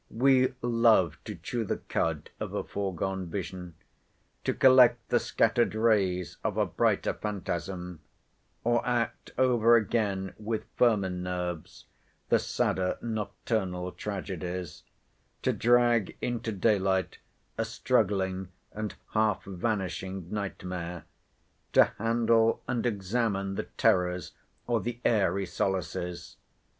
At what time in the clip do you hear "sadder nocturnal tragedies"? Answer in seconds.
12.39-14.81